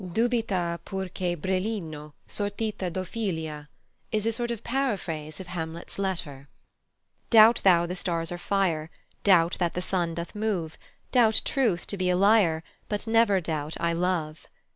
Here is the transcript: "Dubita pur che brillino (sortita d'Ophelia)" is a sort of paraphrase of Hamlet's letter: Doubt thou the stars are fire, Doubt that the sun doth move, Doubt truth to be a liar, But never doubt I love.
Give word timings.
"Dubita 0.03 0.79
pur 0.83 1.09
che 1.09 1.35
brillino 1.35 2.13
(sortita 2.27 2.89
d'Ophelia)" 2.91 3.69
is 4.11 4.25
a 4.25 4.31
sort 4.31 4.49
of 4.49 4.63
paraphrase 4.63 5.39
of 5.39 5.45
Hamlet's 5.45 5.99
letter: 5.99 6.49
Doubt 7.29 7.61
thou 7.63 7.85
the 7.85 7.95
stars 7.95 8.31
are 8.31 8.39
fire, 8.39 8.89
Doubt 9.23 9.57
that 9.59 9.75
the 9.75 9.79
sun 9.83 10.15
doth 10.15 10.33
move, 10.33 10.75
Doubt 11.11 11.43
truth 11.45 11.85
to 11.85 11.97
be 11.97 12.09
a 12.09 12.15
liar, 12.17 12.63
But 12.89 13.05
never 13.05 13.39
doubt 13.39 13.77
I 13.79 13.93
love. 13.93 14.47